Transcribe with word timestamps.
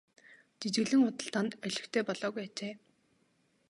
Жижиглэн 0.61 1.01
худалдаа 1.05 1.43
нь 1.45 1.55
олигтой 1.65 2.03
болоогүй 2.07 2.43
ажээ. 2.47 2.73